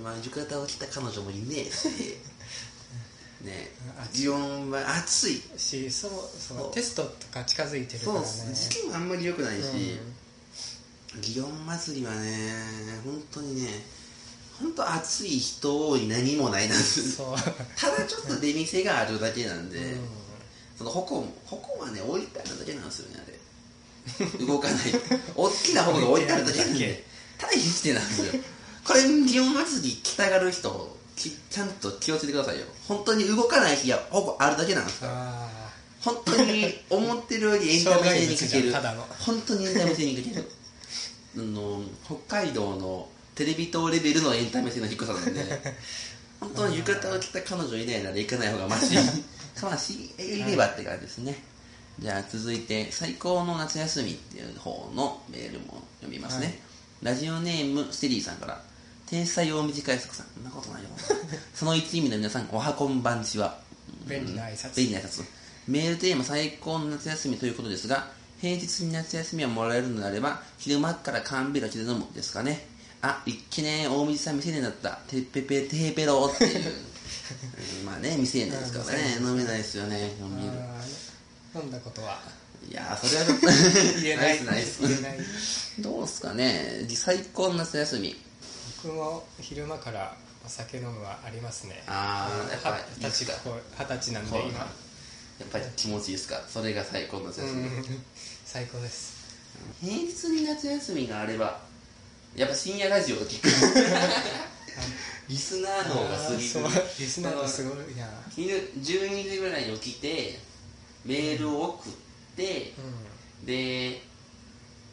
[0.02, 1.88] まあ、浴衣を着た彼女もいねえし
[3.42, 3.70] ね。
[4.00, 4.22] 暑い。
[4.26, 5.42] 祇園は暑い。
[5.56, 6.74] しそうそうそう。
[6.74, 10.16] テストとか近づいてるかそうらね時期もあんまり良くないし、うん
[11.20, 12.52] 祇園祭りはね
[13.04, 13.68] 本当にね
[14.60, 17.18] 本当暑い人多い何もないなんです。
[17.76, 20.00] ただちょっと出店があるだけなんで、うん。
[20.76, 24.46] その矛も矛はね置いてあるだけなんですよねあれ。
[24.46, 24.78] 動かない
[25.34, 27.04] 大きな矛が置いてあるだけなんで
[27.40, 28.32] 大してなんですよ。
[28.84, 32.66] これ祇園祭り来たがる人きちゃんと気をつけてくださいよ。
[32.86, 35.48] 本当に動かない日は矛あるだけなんですか
[36.00, 38.72] 本当に思ってるよりエンタメ性にかける。
[39.18, 40.50] 本当にエンタメ性にかける
[41.36, 45.40] あの北海道のテレビ塔レベルのエンタメ性の低さなんで
[46.40, 48.96] 本当に浴衣を着た彼女いないなら行かない方がマシ。
[49.54, 51.42] かましいればって感じですね、
[52.00, 57.14] じゃあ続いて最高の夏休みっていう方のメールも読みますね、はい。
[57.14, 58.60] ラジオネームステリーさんから
[59.06, 60.26] 天才大短い速さん。
[60.34, 60.88] そんなことないよ。
[61.54, 63.60] その一意味の皆さんおはこんばんちは。
[64.06, 64.74] 便利な挨拶。
[64.74, 65.24] 便利な挨拶。
[65.68, 68.10] メールテーマ最高の夏休みということですが
[68.44, 72.66] 平日に夏休みをもらえるのであれば昼間っから缶ビールを着て飲むですかね。
[73.00, 74.98] あいっけね大水さん未成年だった。
[75.08, 76.72] てっぺぺてーぺろっていう。
[77.80, 79.16] う んまあね未成年ですからね。
[79.18, 80.44] 飲めないですよね飲み
[81.58, 82.20] 飲んだことは。
[82.68, 83.46] いやーそれはちょっと
[84.02, 84.44] 言えない。
[84.44, 84.88] ナイスナイス。
[84.88, 85.18] 言えない。
[85.78, 86.86] どうっすかね。
[86.94, 88.14] 最高の夏休み。
[88.82, 91.82] 僕も昼間からお酒飲むはありますね。
[91.86, 94.70] あーやっぱ二十歳なんで今
[95.40, 96.40] やっぱり気持ちいいですか？
[96.48, 98.04] それが最高の夏う休み、ん。
[98.44, 99.14] 最高です。
[99.80, 101.60] 平日に夏休みがあれば
[102.36, 103.48] やっぱ深夜ラジオを聞く。
[105.28, 106.42] リスナーの方がすぎる。
[106.98, 108.06] リスナーとすごいな。
[108.34, 110.38] 昼12時ぐらいに起きて
[111.04, 111.92] メールを送っ
[112.36, 112.74] て、
[113.42, 114.02] うで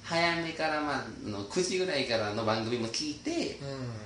[0.03, 3.51] 早めから、まあ、あの9時ぐらいからの番組も聞いてんうん。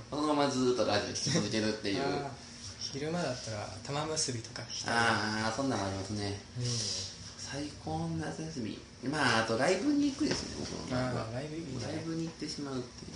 [0.09, 2.03] そのままずっとラジオ聞き続けるっていう
[2.95, 6.39] 昼間だったら玉結びとかしたいああそんなのもありますね。
[6.57, 6.65] うん。
[7.37, 8.79] 最高の夏休み。
[9.09, 11.21] まああとライブに行くですね僕の場合は。
[11.23, 11.69] あーライブいいね。
[11.83, 13.11] ライブに行ってしまうっていう。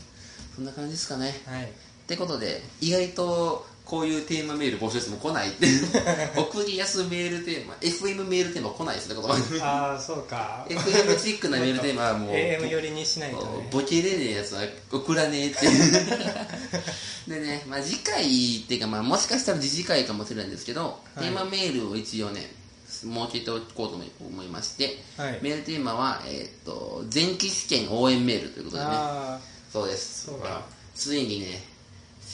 [0.53, 1.33] そんな感じですかね。
[1.45, 1.63] はい。
[1.63, 1.67] っ
[2.07, 5.65] てことで意外とこういうテーマメール募集しても来ないって
[6.39, 7.73] 送りやすメールテーマ。
[7.81, 9.15] FM メールテーマ来ないですね
[9.63, 10.63] ああそうか。
[10.69, 13.67] FM チックなメールテーマはもう AM 寄りにしないとね。
[13.71, 15.65] ボケれねえやつは送らねえって
[17.33, 21.25] でね、まあ、次回っていうか、まあ、もしかしたら次次回かもしれないんですけど、はい。
[21.25, 22.53] テーマメールを一応ね
[22.87, 25.39] 設けておこうと思いまして、はい。
[25.41, 28.89] メールテーマは、えーっと前期試験応援メールということでね。
[28.91, 29.39] あ
[29.73, 30.25] そうです。
[30.27, 30.61] そうか。
[30.93, 31.68] ついにね試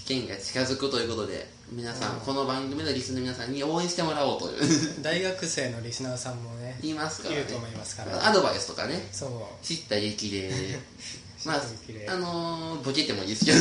[0.06, 4.64] 験が近づくということで皆さん、うんこの番組のリスナーの皆さんに応援してもらおうという。
[5.00, 7.42] あ 大学生のリスナーさんもね言いますからね。
[7.42, 8.28] いると思いますから。
[8.28, 9.08] アドバイスとかね。
[9.12, 9.66] そう。
[9.66, 10.80] 知った激励。
[11.44, 11.62] まあ
[12.08, 13.58] あのー、ボケてもいいですけど。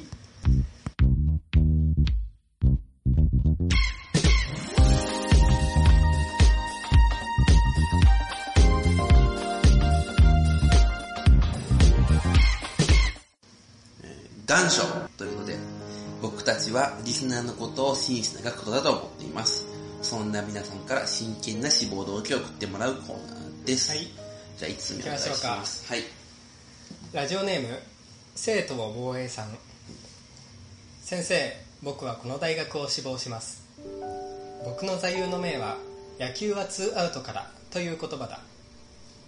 [14.45, 14.83] 願書
[15.17, 15.55] ということで
[16.21, 19.76] 僕たちはリスナーのことを真摯なことだと思っています
[20.07, 24.07] そんな皆さんから真剣な志望動機を送ってもらうコーナーです、はい。
[24.57, 25.85] じゃあ5つ目お願いします。
[25.91, 26.03] はい。
[27.11, 27.77] ラジオネーム
[28.33, 29.49] 生徒を防衛さん。
[31.01, 31.51] 先生
[31.83, 33.67] 僕はこの大学を志望します。
[34.63, 35.75] 僕の座右の銘は
[36.17, 38.39] 野球はツーアウトからという言葉だ。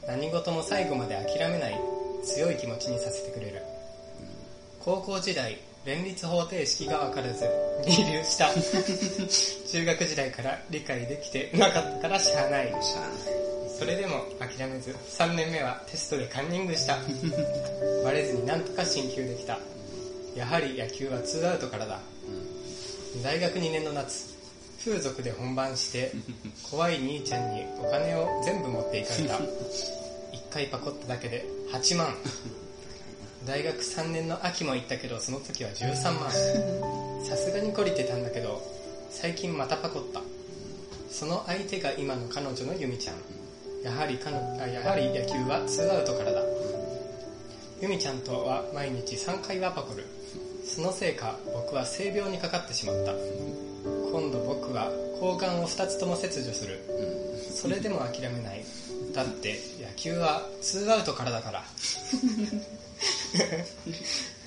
[0.07, 1.77] 何事も最後まで諦めない
[2.23, 3.61] 強い気持ちにさせてくれる
[4.89, 7.45] 高校時代連立方程式が分からず
[7.85, 8.49] 二流した。
[9.71, 12.73] 中学時代から理解できてなかったからしゃあない。
[13.77, 16.97] それでも諦めず3年目はテストでカンニングした。
[18.03, 19.59] バレずになんとか進級できた。
[20.35, 21.99] やはり野球はツーアウトからだ。
[23.21, 24.25] 大学2年の夏
[24.83, 26.11] 風俗で本番して
[26.71, 29.35] 怖い兄ちゃんにお金を全部持っていかれた。
[29.35, 29.39] 1
[30.49, 32.17] 回パコっただけで8万
[33.45, 36.31] 大学3年の秋も行ったけどその時は13万。
[37.25, 38.61] さすがに懲りてたんだけど
[39.09, 40.21] 最近またパコった。
[41.09, 43.15] その相手が今の彼女のユミちゃん。
[43.83, 46.41] やはり彼女あやはり野球はツーアウトからだ。
[47.81, 50.05] ユミちゃんとは毎日3回はパコる。
[50.65, 53.13] そのせいか僕は性病にかかってしまった。
[54.11, 56.79] 今度僕は睾丸を2つとも切除する。
[57.55, 58.63] それでも諦めない。
[59.13, 61.63] だって野球はツーアウトからだから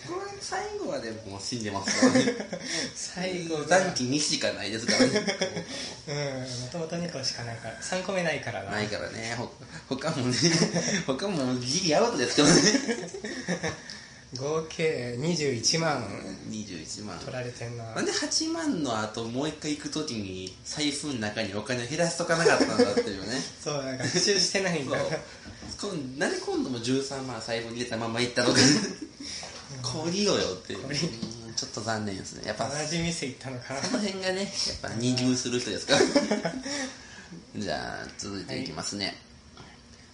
[0.07, 2.35] これ最後はでも死んでますからね。
[2.95, 5.27] 最後が残機2しかないですからね。
[6.09, 9.53] うんもともと2個しかないから3個目ないからなないからね、ほ
[9.89, 10.37] 他もね、
[11.07, 13.93] 他もギリアウトですけどね。
[14.35, 16.03] 合計21万
[16.49, 17.19] 21万。
[17.19, 23.37] 取られてんななんで8万の後もう一回行くときに財布の中にお金を減らしとかなかったんだっていうね。
[23.63, 24.97] そうなんか復習してないんだ
[25.89, 28.53] なんで今度も13万財布に入れたまま行ったの？
[28.53, 28.59] か。
[29.83, 32.43] こりろよってちょっと残念ですね。
[32.47, 34.49] やっぱ同じ店行ったのかなその辺がね、やっ
[34.83, 36.01] ぱ二重する人ですから。
[37.57, 39.17] じゃあ、続いていきますね。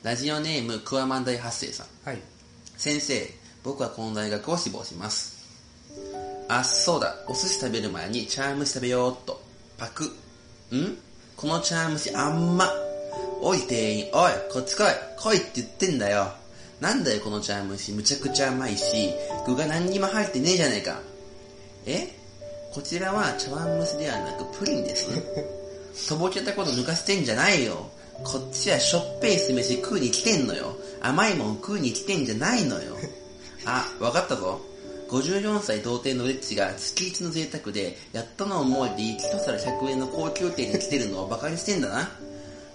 [0.02, 1.86] ラジオネーム、クワマン大発生さん。
[2.08, 2.20] はい
[2.76, 5.36] 先生、僕はこの大学を志望します。
[6.48, 9.42] あ、そうだ、お寿司食べる前に茶碗蒸し食べようっと。
[9.76, 10.04] パク。
[10.72, 10.96] ん？
[11.36, 12.87] この茶碗蒸しあんま。
[13.40, 14.84] おい店員、おい、こっち来い、
[15.16, 16.32] 来いって言ってんだよ。
[16.80, 19.12] なんだよこの茶碗蒸し、むちゃくちゃ甘いし、
[19.46, 21.00] 具が何にも入ってねえじゃねえか。
[21.86, 22.08] え？
[22.72, 25.08] こちらは茶碗蒸しではなくプリンです。
[26.08, 27.88] とぼけたこと抜かしてんじゃないよ。
[28.24, 30.76] こっちはしょっぺい酢飯食うに来てんのよ。
[31.00, 32.96] 甘いもん食うに来てんじゃないのよ。
[33.64, 34.60] あ、わかったぞ。
[35.08, 42.10] 54歳童貞のレッチが月一の贅沢で、やっとの思いで一皿100円の高級店に来てるのをバカにしてんだな。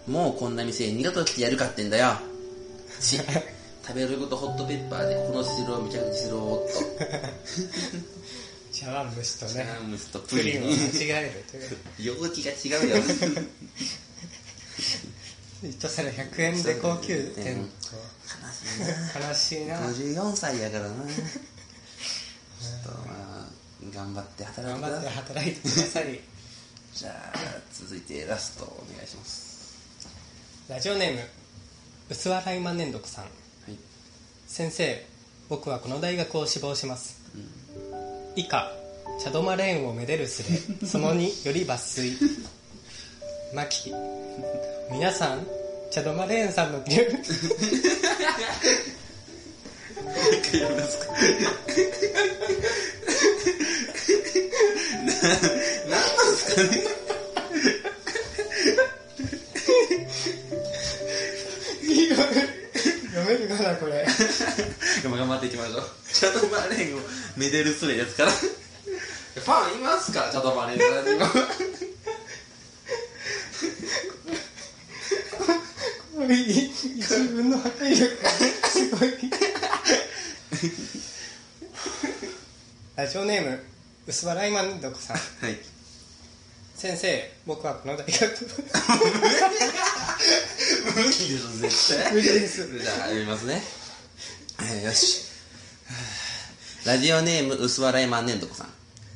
[0.08, 2.18] もうこんな店二度と来てやるかってんだよ。
[3.00, 6.74] し、食べることホットペッパーでこの汁をめちゃくちゃ汁をっと。
[8.74, 10.64] 茶碗蒸しと茶ね碗蒸しとププリン。
[10.64, 11.58] を間違えると
[12.02, 12.98] いう容器が違うよ。
[15.64, 17.70] 一皿100円で高級店
[19.16, 19.80] 悲しいな。
[19.80, 20.90] と悲しいな54歳やからな。
[20.90, 23.14] ちょっとま
[23.44, 23.48] あ、
[23.94, 24.44] 頑張って
[30.70, 31.20] ラジオネーム
[32.10, 33.26] 薄笑い万年読さん。
[33.26, 33.30] は
[33.70, 33.78] い。
[34.48, 35.06] 先生
[35.50, 37.22] 僕はこの大学を志望します、
[38.38, 38.72] 以下
[39.22, 42.18] 茶止まレーンをめでるすれ その2より抜粋。
[43.54, 43.94] マキ。
[44.90, 45.46] 皆さん
[45.92, 46.96] 茶止まレーンさんの一
[50.50, 51.08] 回やりますか。
[55.04, 57.03] な、なんなんですかね
[63.64, 64.06] 読めるかなこれ
[65.02, 65.84] でも頑張っていきましょう。
[66.12, 67.00] チャドバレンを
[67.36, 68.32] めでるスレですから。
[68.32, 71.26] ファンいますから、チャドバレンさんにも。
[76.16, 77.00] これ一
[77.34, 79.10] 分の破壊力がすごい
[82.96, 83.64] ラジオネーム
[84.06, 85.73] 薄笑い万年読さんはい。
[86.76, 88.14] 先生僕はこの大学
[90.96, 92.14] 無理です、絶対。
[92.14, 92.80] 無理です。
[92.80, 93.46] じゃあ、読みます。
[93.46, 93.62] ね。
[94.62, 95.24] えーよし。
[96.86, 98.68] ラジオネーム、薄笑い万年床さん。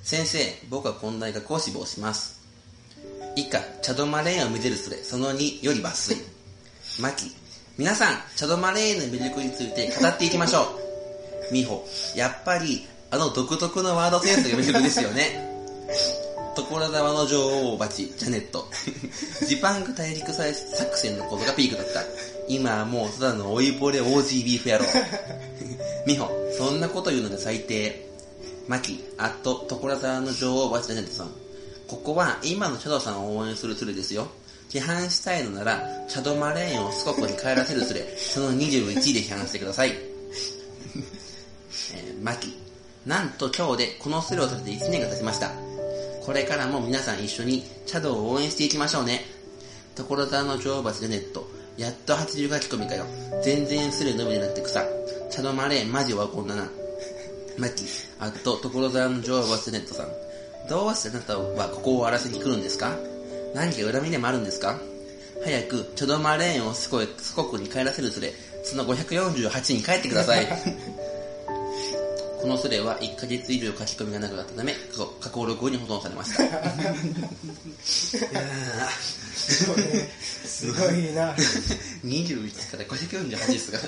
[0.03, 0.39] 先生、
[0.69, 2.39] 僕はこの大学を志望します。
[3.35, 4.89] 以下、チャドマレーンを見せるす。
[4.89, 6.17] れ、その2より抜粋。
[7.01, 7.35] マキ、
[7.77, 10.79] 皆さん、チャドマレーンの魅力について語っていきましょ
[11.49, 11.53] う。
[11.53, 11.85] ミホ、
[12.15, 15.01] やっぱり、あの独特のワードセンスが魅力です。
[15.01, 15.45] よね。
[16.63, 18.67] 所沢の女王蜂、ジャネット。
[19.45, 22.03] ジパング大陸祭作戦のことがピークだった。
[22.47, 24.85] 今はもうただの老いぼれ OG ビーフ野郎。
[26.07, 28.09] ミホ、そんなこと言うので最低。
[28.67, 31.31] マキ、あっと、所沢の女王蜂、ジャネットさん。
[31.87, 34.27] ここは今のシャドウさんを応援するスレですよ。
[34.69, 39.91] 批判したいのなら、シャドウマレーンをスココに帰らせるスレ、その21位で批判してください。
[41.93, 42.57] えーマキ、
[43.05, 45.66] なんと今日でこのスレをされて1年が経ちました。
[46.27, 49.21] これからも皆さん一緒に茶道を応援していきましょうね。
[49.95, 51.47] 所沢の女王蜂でネット。
[51.77, 53.05] やっと80書き込みかよ。
[53.45, 54.83] 全然すれのみになってくさ。
[55.31, 56.67] 茶道マレーンマジはこんなな。
[57.57, 57.85] マキ、
[58.19, 60.07] あと、所沢の女王蜂でネットさん。
[60.69, 62.93] どうしてあなたはここを終わらせに来るんですか？
[63.55, 64.77] 何か恨みでもあるんですか？
[65.45, 68.33] 早く、チョドマレーンをすこすこくに帰らせるすれ、
[68.65, 70.45] その548に帰ってください。
[72.41, 74.73] このスレは1ヶ月以上書き込みがなくなったため、
[75.19, 76.43] 加工録音に保存されました。
[76.43, 76.53] いや
[79.47, 81.33] すごいな。
[82.05, 83.79] 21から548ですが、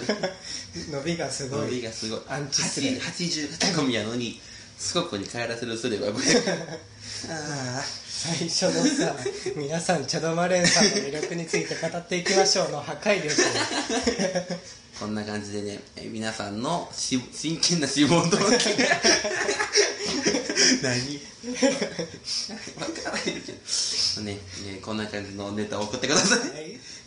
[0.92, 1.62] 伸びがすごい。
[1.62, 2.22] 伸びがすごい。
[2.28, 2.90] アンチスレ。
[2.92, 4.42] 80書き込みやのに、
[4.80, 6.80] すこくに帰らせるスレは500。
[7.30, 9.16] あ最初のさ、
[9.56, 13.36] 皆さん、チョドマレンさんの魅力について語っていきましょうの破壊力。
[15.00, 18.50] こんな感じでね、えー皆さんのし真剣な志望動機が
[20.84, 21.20] 何？
[22.76, 24.22] わからへんけど。
[24.24, 24.40] ね、ね
[24.82, 26.40] こんな感じのネタを送ってください。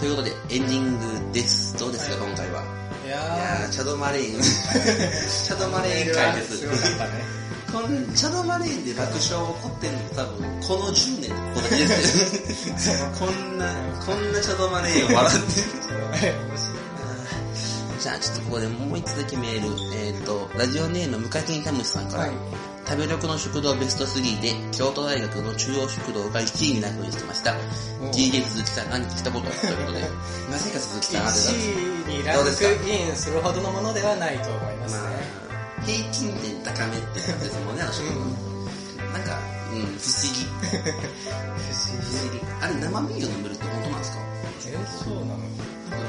[0.04, 1.80] ということで、エンディングです。
[1.80, 2.62] どうですか、今回は？
[3.06, 4.42] いいややー、チャドマレーン。
[4.44, 6.60] チャドマレーン会です。
[6.60, 12.96] チャドマレーンで爆笑起こってるの多分、この10年ここだけですよ。
[13.18, 13.74] こんな、
[14.06, 16.38] こんなチャドマレーンを笑ってる。
[18.02, 19.70] じゃあちょっとここでもう一つだけメール。
[19.96, 27.56] えっ、と、ラジオネーム無課金タムシさんから、はい食べ力の食堂ベスト3で、京都大学の中央食堂が1位になるようにしてました。
[28.00, 30.02] お DJ 鈴木さんが来たことということで、
[30.54, 31.50] なぜか鈴木さんが出た。
[31.50, 32.50] 1位にランク
[32.86, 35.00] インするほどのものではないと思いますね。
[35.02, 35.08] ま
[35.82, 38.20] あ、平均点高めって感じですもんね、あの食堂。
[39.10, 39.40] なんか、
[39.74, 40.46] うん、不思議。
[40.54, 42.42] 不思議。
[42.62, 44.18] あれ、生ビール飲めるって本当なんですか？
[44.22, 44.70] 議。
[44.70, 45.42] え、そうなの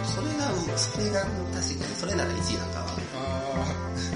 [0.04, 2.86] それが、それが、確かに、それなら1位なんかは。
[3.16, 3.64] あ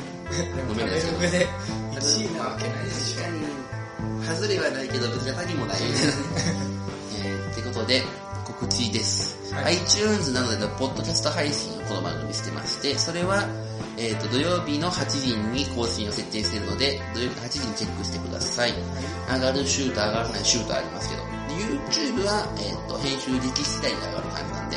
[0.05, 3.23] ーでも食べ飲めないですよログで1位なわけないでしょ。
[3.23, 6.13] 確かに、外れはないけど、別に当たりもないみたいな。
[7.19, 8.05] えー、ってことで、
[8.45, 9.37] 告知です。
[9.55, 13.47] はい iTunes などでのポッドキャスト配信をこの番組してまして、それは、
[13.97, 18.75] えっ、と、土曜日の8時に更新を設定しているので、土曜日の8時にチェックしてください。
[19.29, 21.29] 上がるシュート、上がらないシュートありますけど、で
[21.65, 24.77] YouTube は、えっ、と、編集でき次第で上がる感じなんで、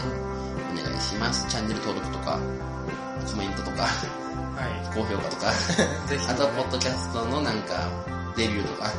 [0.82, 1.45] お願いします。
[1.47, 2.39] チャンネル登録とか、
[3.30, 4.20] コメントとか、は
[4.93, 5.55] 高評価とか、い。
[6.09, 7.88] ぜひ、あと、ポッドキャストのなんか、
[8.38, 8.91] レビューとか、は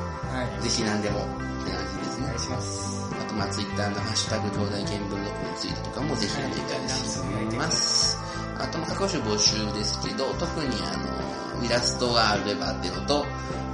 [0.58, 0.62] い。
[0.62, 1.22] ぜひ何でもっ
[1.64, 2.38] て感じですねお願い。
[2.38, 3.02] します。
[3.20, 8.18] あと、まあ、ツイッターのハッシュタグ、兄弟見聞録についてとかもぜひお願いします。
[8.58, 13.26] あと、まあ、各種募集ですけど、特にあの、イラストがあればっていうのと、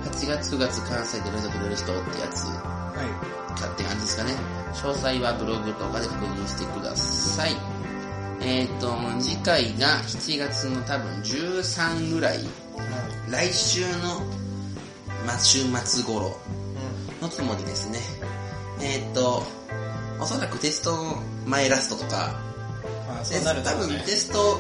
[0.05, 2.79] 8月9月関西で連続れる人ってやつは
[3.59, 4.33] かって感じですかね。
[4.73, 7.78] 詳細はブログとかで確認してください。
[8.41, 12.45] えっ、と、次回が7月の多分13ぐらい、い。
[12.45, 12.49] は
[13.29, 13.49] い。
[13.49, 14.21] 来週の、
[15.27, 16.37] まあ、週末頃
[17.21, 17.99] うのつもりですね。
[18.81, 19.43] えーっと、
[20.21, 21.17] おそらくテスト
[21.47, 23.09] 前ラストとか、ん。
[23.09, 24.03] まあ、そうなる多分とね。
[24.07, 24.59] テスト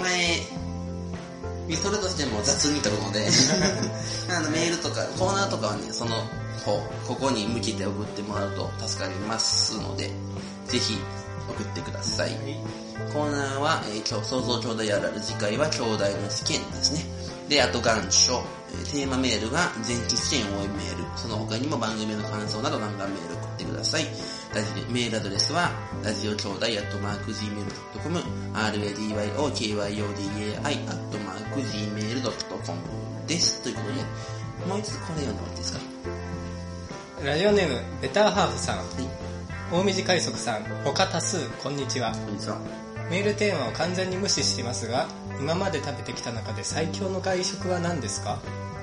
[0.00, 3.28] 前、それとしても雑にとるので、
[4.34, 6.16] あのメールとかコーナーとかはね、その
[6.64, 10.10] 方、ここに向けて送ってもらうと助かりますので、
[10.66, 10.98] ぜひ
[11.50, 12.30] 送ってください。
[13.12, 17.04] コーナーは、えー今日、創造兄弟あるある次回は兄弟の試験ですね。
[17.48, 18.42] で、あと願書、
[18.72, 24.04] えーテーマメールが前期試験応援メール、その他にも番組の感想などガンガンメール送ってください。
[24.54, 25.70] ラジメールアドレスは、
[26.02, 28.18] ラジオ兄弟アットマーク Gmail.com、
[28.54, 32.78] radyokyodai アットマーク Gmail.com
[33.26, 33.60] です。
[33.62, 34.02] ということで、
[34.66, 35.80] もう一つこれ読んでもらっていいですか？
[37.24, 38.86] ラジオネーム、ベターハーフさん、はい。
[39.72, 42.12] 大水海賊さん、他多数、こんにちは。
[42.12, 42.58] こんにちは。
[43.10, 45.06] メールテーマを完全に無視していますが、
[45.40, 48.38] 今まで食べてきた中で最強の外食は何ですか？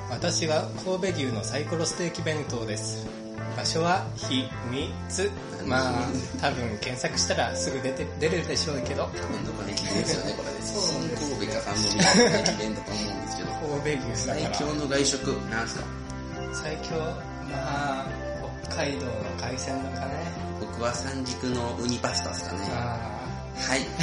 [0.09, 3.05] 私は神戸牛のサイコロステーキ弁当です。
[3.57, 5.29] 場所は秘密。
[5.65, 6.07] まあ、
[6.39, 10.61] 多分検索したらすぐ出て出るでしょうけど、多分どこで駅弁 ですよね、これで。
[10.61, 13.49] そう新神戸か三宮の駅弁だと思うんですけど。
[13.51, 14.55] 神戸牛だ最から。
[14.55, 15.83] 強の外食、なんすか？
[16.53, 17.11] 最強、ま
[17.51, 18.05] あ、
[18.71, 20.36] 北海道の海鮮だかね。
[20.59, 22.67] 僕は三軸のウニパスタですかね。
[22.71, 23.17] あ
[23.57, 23.81] はい。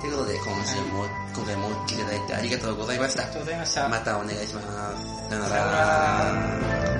[0.00, 3.34] ということで、今週も、今回もお聞きいただいてありがとうございましたありが。
[3.34, 3.88] とうございました。
[3.88, 5.28] またお願いします。
[5.28, 6.97] さよなら。